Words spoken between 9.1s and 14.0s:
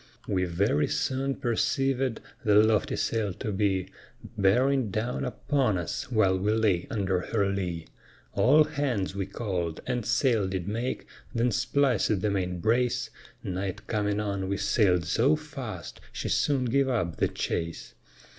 we call'd, and sail did make, then splicèd the main brace, Night